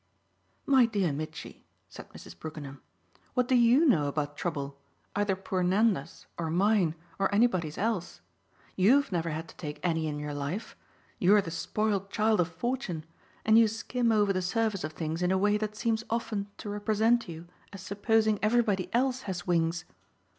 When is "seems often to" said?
15.75-16.67